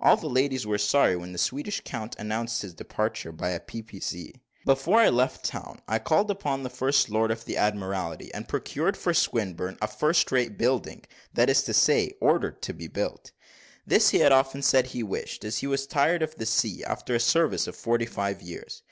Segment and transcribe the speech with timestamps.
[0.00, 4.40] All the ladies were sorry when the Swedish count announced his departure by a PPC.
[4.64, 8.96] Before I left town, I called upon the First Lord of the Admiralty, and procured
[8.96, 11.04] for Swinburne a first rate, building
[11.34, 13.32] that is to say, ordered to be built.
[13.86, 17.14] This he had often said he wished, as he was tired of the sea, after
[17.14, 18.82] a service of forty five years.